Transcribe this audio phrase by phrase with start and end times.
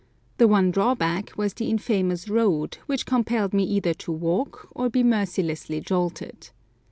[0.39, 5.03] The one drawback was the infamous road, which compelled me either to walk or be
[5.03, 6.49] mercilessly jolted.